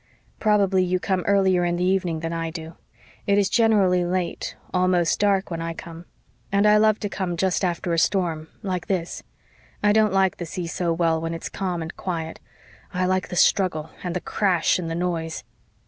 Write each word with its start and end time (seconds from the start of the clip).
"Probably 0.39 0.83
you 0.83 0.99
come 0.99 1.21
earlier 1.27 1.63
in 1.63 1.75
the 1.75 1.83
evening 1.83 2.21
than 2.21 2.33
I 2.33 2.49
do. 2.49 2.73
It 3.27 3.37
is 3.37 3.49
generally 3.51 4.03
late 4.03 4.55
almost 4.73 5.19
dark 5.19 5.51
when 5.51 5.61
I 5.61 5.75
come. 5.75 6.05
And 6.51 6.65
I 6.67 6.77
love 6.77 6.99
to 7.01 7.07
come 7.07 7.37
just 7.37 7.63
after 7.63 7.93
a 7.93 7.99
storm 7.99 8.47
like 8.63 8.87
this. 8.87 9.21
I 9.83 9.93
don't 9.93 10.11
like 10.11 10.37
the 10.37 10.47
sea 10.47 10.65
so 10.65 10.91
well 10.91 11.21
when 11.21 11.35
it's 11.35 11.49
calm 11.49 11.83
and 11.83 11.95
quiet. 11.95 12.39
I 12.91 13.05
like 13.05 13.27
the 13.27 13.35
struggle 13.35 13.91
and 14.03 14.15
the 14.15 14.21
crash 14.21 14.79
and 14.79 14.89
the 14.89 14.95
noise." 14.95 15.43